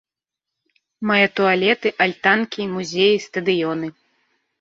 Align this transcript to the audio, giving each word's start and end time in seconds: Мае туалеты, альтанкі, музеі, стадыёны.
Мае 1.09 1.27
туалеты, 1.39 1.87
альтанкі, 2.05 2.61
музеі, 2.75 3.21
стадыёны. 3.27 3.87